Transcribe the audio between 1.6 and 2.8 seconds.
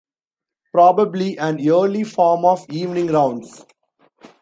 early form of